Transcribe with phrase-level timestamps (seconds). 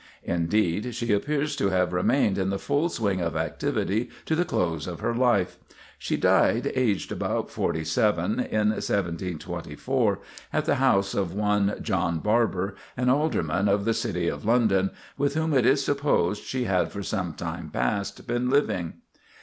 [0.23, 4.87] Indeed, she appears to have remained in the full swing of activity to the close
[4.87, 5.59] of her life.
[5.99, 10.17] She died, aged about forty seven, in 1724,
[10.51, 15.35] at the house of one John Barber, an alderman of the City of London, with
[15.35, 18.93] whom it is supposed she had for some time past been living.